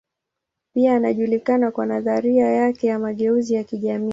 [0.73, 4.09] Pia anajulikana kwa nadharia yake ya mageuzi ya kijamii.